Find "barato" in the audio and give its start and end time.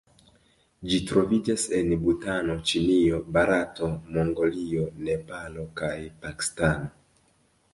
3.37-3.91